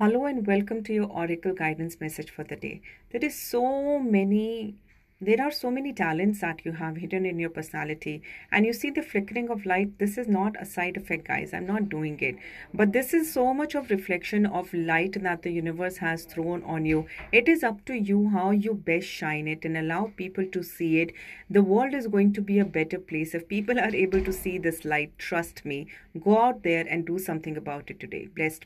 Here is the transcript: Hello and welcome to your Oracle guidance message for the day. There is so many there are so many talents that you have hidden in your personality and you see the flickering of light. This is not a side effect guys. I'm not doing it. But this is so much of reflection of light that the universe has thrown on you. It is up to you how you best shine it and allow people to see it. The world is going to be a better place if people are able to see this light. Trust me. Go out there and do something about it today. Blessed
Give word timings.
Hello 0.00 0.24
and 0.26 0.44
welcome 0.44 0.82
to 0.82 0.92
your 0.92 1.06
Oracle 1.06 1.52
guidance 1.54 2.00
message 2.00 2.28
for 2.28 2.42
the 2.42 2.56
day. 2.56 2.82
There 3.12 3.24
is 3.24 3.40
so 3.40 4.00
many 4.00 4.74
there 5.20 5.40
are 5.40 5.52
so 5.52 5.70
many 5.70 5.92
talents 5.92 6.40
that 6.40 6.66
you 6.66 6.72
have 6.72 6.96
hidden 6.96 7.24
in 7.24 7.38
your 7.38 7.48
personality 7.48 8.20
and 8.50 8.66
you 8.66 8.72
see 8.72 8.90
the 8.90 9.00
flickering 9.00 9.48
of 9.48 9.64
light. 9.64 9.98
This 9.98 10.18
is 10.18 10.26
not 10.26 10.60
a 10.60 10.66
side 10.66 10.96
effect 10.96 11.28
guys. 11.28 11.54
I'm 11.54 11.66
not 11.66 11.88
doing 11.88 12.18
it. 12.20 12.36
But 12.74 12.92
this 12.92 13.14
is 13.14 13.32
so 13.32 13.54
much 13.54 13.74
of 13.74 13.90
reflection 13.90 14.44
of 14.44 14.74
light 14.74 15.22
that 15.22 15.42
the 15.42 15.52
universe 15.52 15.98
has 15.98 16.24
thrown 16.24 16.62
on 16.64 16.84
you. 16.84 17.06
It 17.32 17.48
is 17.48 17.62
up 17.62 17.84
to 17.86 17.94
you 17.94 18.28
how 18.30 18.50
you 18.50 18.74
best 18.74 19.06
shine 19.06 19.48
it 19.48 19.64
and 19.64 19.78
allow 19.78 20.12
people 20.16 20.46
to 20.46 20.62
see 20.62 21.00
it. 21.00 21.12
The 21.48 21.62
world 21.62 21.94
is 21.94 22.08
going 22.08 22.32
to 22.34 22.42
be 22.42 22.58
a 22.58 22.64
better 22.64 22.98
place 22.98 23.34
if 23.34 23.48
people 23.48 23.78
are 23.78 23.94
able 23.94 24.22
to 24.24 24.32
see 24.32 24.58
this 24.58 24.84
light. 24.84 25.16
Trust 25.16 25.64
me. 25.64 25.86
Go 26.22 26.38
out 26.38 26.64
there 26.64 26.84
and 26.86 27.06
do 27.06 27.18
something 27.18 27.56
about 27.56 27.88
it 27.88 28.00
today. 28.00 28.28
Blessed 28.34 28.62